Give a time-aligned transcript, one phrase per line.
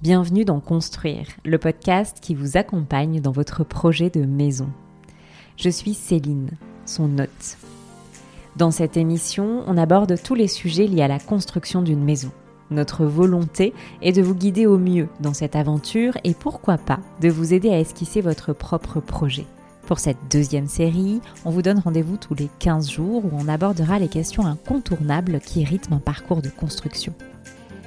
[0.00, 4.68] Bienvenue dans Construire, le podcast qui vous accompagne dans votre projet de maison.
[5.56, 6.50] Je suis Céline,
[6.86, 7.58] son hôte.
[8.54, 12.30] Dans cette émission, on aborde tous les sujets liés à la construction d'une maison.
[12.70, 17.28] Notre volonté est de vous guider au mieux dans cette aventure et pourquoi pas de
[17.28, 19.46] vous aider à esquisser votre propre projet.
[19.88, 23.98] Pour cette deuxième série, on vous donne rendez-vous tous les 15 jours où on abordera
[23.98, 27.14] les questions incontournables qui rythment un parcours de construction.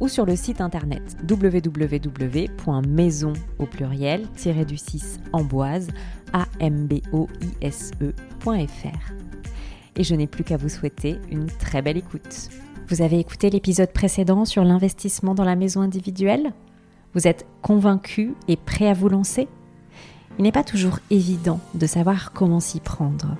[0.00, 2.52] ou sur le site internet www.maison
[3.58, 4.26] au pluriel
[4.66, 5.88] du 6 amboise
[6.60, 8.02] amboise.fr.
[9.96, 12.50] Et je n'ai plus qu'à vous souhaiter une très belle écoute.
[12.88, 16.52] Vous avez écouté l'épisode précédent sur l'investissement dans la maison individuelle?
[17.14, 19.48] Vous êtes convaincu et prêt à vous lancer?
[20.38, 23.36] Il n'est pas toujours évident de savoir comment s'y prendre.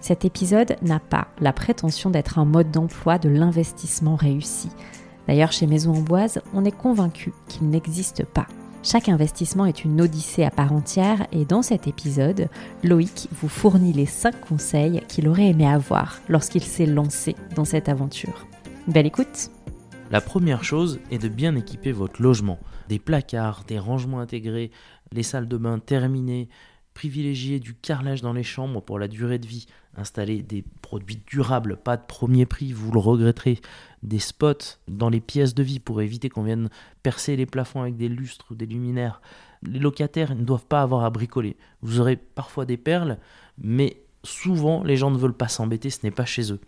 [0.00, 4.68] Cet épisode n'a pas la prétention d'être un mode d'emploi de l'investissement réussi.
[5.26, 8.46] D'ailleurs, chez Maison Amboise, on est convaincu qu'il n'existe pas.
[8.82, 12.48] Chaque investissement est une odyssée à part entière et dans cet épisode,
[12.84, 17.88] Loïc vous fournit les 5 conseils qu'il aurait aimé avoir lorsqu'il s'est lancé dans cette
[17.88, 18.46] aventure.
[18.86, 19.50] Belle écoute
[20.12, 22.60] La première chose est de bien équiper votre logement.
[22.88, 24.70] Des placards, des rangements intégrés,
[25.10, 26.48] les salles de bain terminées,
[26.94, 29.66] privilégier du carrelage dans les chambres pour la durée de vie,
[29.96, 33.58] installer des produits durables, pas de premier prix, vous le regretterez,
[34.06, 36.70] des spots dans les pièces de vie pour éviter qu'on vienne
[37.02, 39.20] percer les plafonds avec des lustres ou des luminaires.
[39.62, 41.56] Les locataires ne doivent pas avoir à bricoler.
[41.82, 43.18] Vous aurez parfois des perles,
[43.58, 46.60] mais souvent les gens ne veulent pas s'embêter, ce n'est pas chez eux.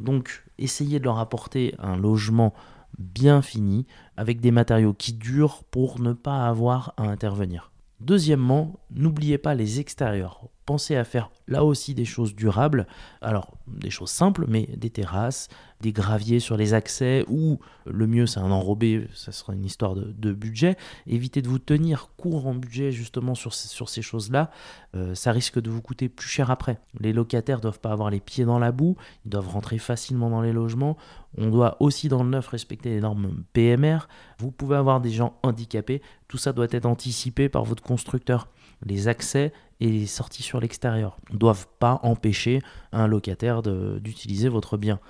[0.00, 2.54] Donc essayez de leur apporter un logement
[2.98, 3.86] bien fini,
[4.16, 7.70] avec des matériaux qui durent pour ne pas avoir à intervenir.
[8.00, 10.48] Deuxièmement, n'oubliez pas les extérieurs.
[10.68, 12.86] Pensez à faire là aussi des choses durables.
[13.22, 15.48] Alors, des choses simples, mais des terrasses,
[15.80, 19.94] des graviers sur les accès, ou le mieux c'est un enrobé, ça sera une histoire
[19.94, 20.76] de, budget.
[21.06, 24.50] Évitez de vous tenir court en budget justement sur, ces choses-là,
[24.94, 26.78] euh, ça risque de vous coûter plus cher après.
[27.00, 30.42] Les locataires doivent pas avoir les pieds dans la boue, ils doivent rentrer facilement dans
[30.42, 30.98] les logements.
[31.38, 34.00] On doit aussi dans le neuf respecter les normes PMR.
[34.38, 38.48] Vous pouvez avoir des gens handicapés, tout ça doit être anticipé par votre constructeur.
[38.84, 42.62] Les accès et les sorties sur l'extérieur ne doivent pas empêcher
[42.92, 45.00] un locataire d'utiliser votre bien.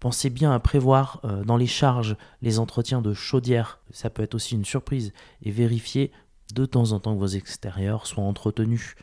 [0.00, 4.34] Pensez bien à prévoir euh, dans les charges les entretiens de chaudière, ça peut être
[4.34, 5.12] aussi une surprise,
[5.42, 6.12] et vérifiez
[6.54, 8.94] de temps en temps que vos extérieurs soient entretenus.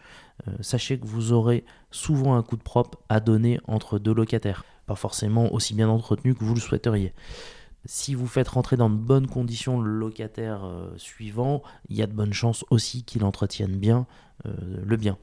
[0.47, 4.65] Euh, sachez que vous aurez souvent un coup de propre à donner entre deux locataires,
[4.85, 7.13] pas forcément aussi bien entretenu que vous le souhaiteriez.
[7.85, 12.07] Si vous faites rentrer dans de bonnes conditions le locataire euh, suivant, il y a
[12.07, 14.07] de bonnes chances aussi qu'il entretienne bien
[14.45, 15.17] le bien.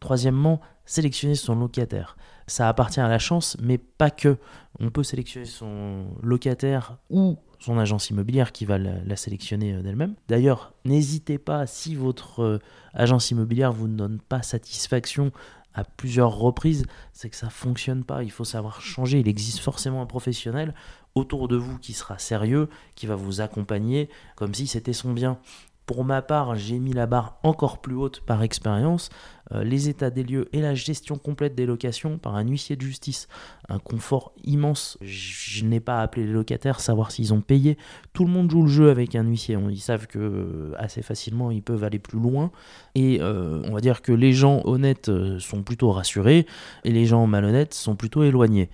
[0.00, 2.16] Troisièmement, sélectionner son locataire.
[2.46, 4.36] Ça appartient à la chance, mais pas que.
[4.80, 10.14] On peut sélectionner son locataire ou son agence immobilière qui va la, sélectionner euh, d'elle-même.
[10.28, 12.58] D'ailleurs, n'hésitez pas, si votre euh,
[12.92, 15.32] agence immobilière vous ne donne pas satisfaction
[15.74, 18.22] à plusieurs reprises, c'est que ça fonctionne pas.
[18.22, 19.20] Il faut savoir changer.
[19.20, 20.74] Il existe forcément un professionnel
[21.14, 25.38] autour de vous qui sera sérieux, qui va vous accompagner comme si c'était son bien.
[25.86, 29.10] Pour ma part, j'ai mis la barre encore plus haute par expérience.
[29.52, 32.80] Euh, les états des lieux et la gestion complète des locations par un huissier de
[32.80, 33.28] justice.
[33.68, 34.96] Un confort immense.
[35.02, 37.76] Je n'ai pas appelé les locataires, savoir s'ils ont payé.
[38.14, 39.58] Tout le monde joue le jeu avec un huissier.
[39.68, 42.50] Ils savent que euh, assez facilement ils peuvent aller plus loin.
[42.94, 46.46] Et euh, on va dire que les gens honnêtes sont plutôt rassurés
[46.84, 48.70] et les gens malhonnêtes sont plutôt éloignés.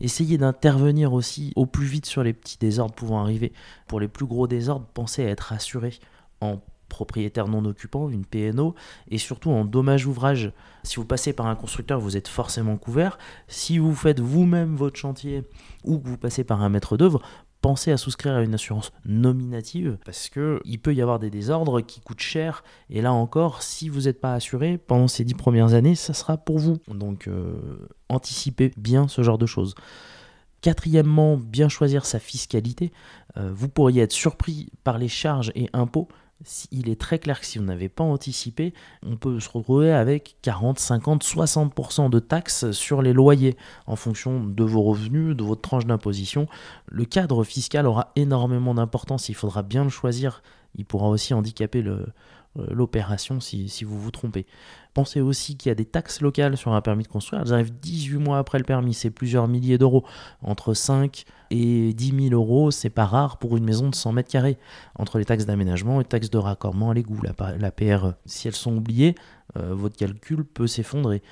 [0.00, 3.52] Essayez d'intervenir aussi au plus vite sur les petits désordres pouvant arriver.
[3.86, 5.98] Pour les plus gros désordres, pensez à être rassuré
[6.40, 8.74] en propriétaire non occupant, une PNO,
[9.08, 10.52] et surtout en dommage ouvrage.
[10.82, 13.18] Si vous passez par un constructeur, vous êtes forcément couvert.
[13.46, 15.44] Si vous faites vous-même votre chantier
[15.84, 17.20] ou que vous passez par un maître d'œuvre,
[17.60, 21.80] pensez à souscrire à une assurance nominative parce que il peut y avoir des désordres
[21.80, 22.62] qui coûtent cher.
[22.90, 26.36] Et là encore si vous n'êtes pas assuré pendant ces dix premières années ça sera
[26.36, 26.76] pour vous.
[26.88, 29.74] Donc euh, anticipez bien ce genre de choses.
[30.60, 32.92] Quatrièmement bien choisir sa fiscalité.
[33.36, 36.08] Euh, vous pourriez être surpris par les charges et impôts
[36.70, 38.72] il est très clair que si vous n'avez pas anticipé,
[39.04, 43.56] on peut se retrouver avec 40, 50, 60% de taxes sur les loyers
[43.86, 46.46] en fonction de vos revenus, de votre tranche d'imposition.
[46.86, 50.42] Le cadre fiscal aura énormément d'importance, il faudra bien le choisir.
[50.76, 52.06] Il pourra aussi handicaper euh,
[52.70, 54.46] l'opération si, vous vous trompez.
[54.94, 57.42] Pensez aussi qu'il y a des taxes locales sur un permis de construire.
[57.42, 60.04] Elles arrivent 18 mois après le permis, c'est plusieurs milliers d'euros.
[60.42, 64.30] Entre 5 et 10 000 euros, c'est pas rare pour une maison de 100 mètres
[64.30, 64.58] carrés.
[64.96, 68.14] Entre les taxes d'aménagement et taxes de raccordement à l'égout, la, la PRE.
[68.26, 69.14] Si elles sont oubliées,
[69.56, 71.22] euh, votre calcul peut s'effondrer.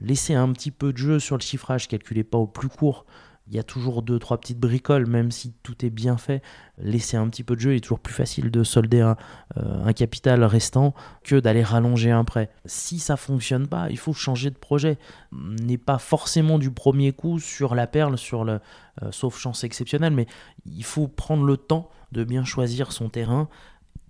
[0.00, 3.04] laissez un petit peu de jeu sur le chiffrage, calculez pas au plus court
[3.50, 6.40] il y a toujours deux, trois petites bricoles, même si tout est bien fait.
[6.78, 9.16] Laisser un petit peu de jeu, il est toujours plus facile de solder un,
[9.56, 10.94] euh, capital restant
[11.24, 12.50] que d'aller rallonger un prêt.
[12.64, 14.98] Si ça fonctionne pas, il faut changer de projet.
[15.32, 18.60] N'est pas forcément du premier coup sur la perle, sur le,
[19.02, 20.26] euh, sauf chance exceptionnelle, mais
[20.64, 23.48] il faut prendre le temps de bien choisir son terrain.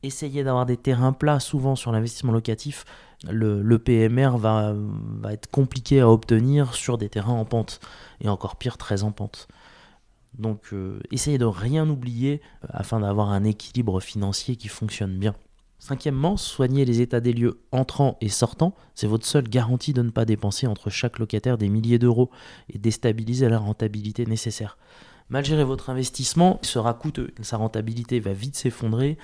[0.03, 2.85] Essayer d'avoir des terrains plats, souvent sur l'investissement locatif,
[3.29, 4.75] le, PMR va,
[5.31, 7.81] être compliqué à obtenir sur des terrains en pente,
[8.21, 9.49] et encore pire, très en pente.
[10.39, 15.35] Donc euh, essayez de rien oublier euh, afin d'avoir un équilibre financier qui fonctionne bien.
[15.81, 18.75] Cinquièmement, soignez les états des lieux entrants et sortants.
[18.95, 22.31] C'est votre seule garantie de ne pas dépenser entre chaque locataire des milliers d'euros
[22.69, 24.77] et déstabiliser la rentabilité nécessaire.
[25.31, 27.31] Malgré votre investissement, sera coûteux.
[27.41, 29.17] Sa rentabilité va vite s'effondrer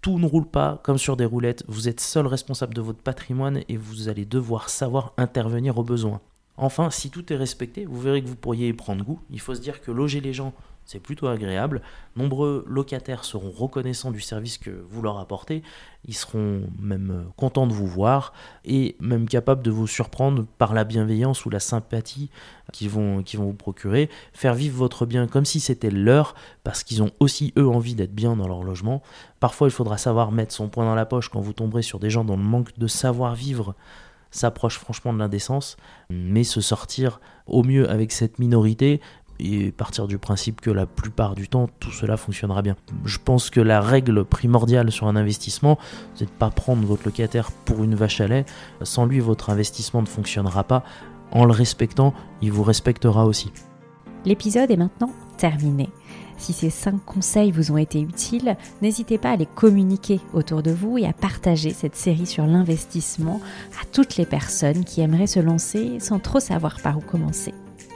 [0.00, 3.62] tout ne roule pas comme sur des roulettes, vous êtes seul responsable de votre patrimoine
[3.68, 6.20] et vous allez devoir savoir intervenir aux besoins.
[6.56, 9.20] Enfin, si tout est respecté, vous verrez que vous pourriez y prendre goût.
[9.30, 10.52] Il faut se dire que loger les gens
[10.90, 11.82] c'est plutôt agréable.
[12.16, 15.62] Nombreux locataires seront reconnaissants du service que vous leur apportez.
[16.04, 18.32] Ils seront même euh, contents de vous voir
[18.64, 22.28] et même capables de vous surprendre par la bienveillance ou la sympathie
[22.72, 24.10] qu'ils vont, vont vous procurer.
[24.32, 26.34] Faire vivre votre bien comme si c'était leur
[26.64, 29.00] parce qu'ils ont aussi eux envie d'être bien dans leur logement.
[29.38, 32.10] Parfois, il faudra savoir mettre son poing dans la poche quand vous tomberez sur des
[32.10, 33.76] gens dont le manque de savoir-vivre
[34.30, 35.76] s'approche franchement de l'indécence,
[36.08, 39.00] mais se sortir au mieux avec cette minorité
[39.40, 42.76] et partir du principe que la plupart du temps tout cela fonctionnera bien.
[43.04, 45.78] Je pense que la règle primordiale sur un investissement,
[46.14, 48.44] c'est de ne pas prendre votre locataire pour une vache à lait.
[48.82, 50.84] Sans lui, votre investissement ne fonctionnera pas.
[51.32, 53.52] En le respectant, il vous respectera aussi.
[54.24, 55.88] L'épisode est maintenant terminé.
[56.36, 60.70] Si ces 5 conseils vous ont été utiles, n'hésitez pas à les communiquer autour de
[60.70, 63.40] vous et à partager cette série sur l'investissement
[63.80, 67.52] à toutes les personnes qui aimeraient se lancer sans trop savoir par où commencer.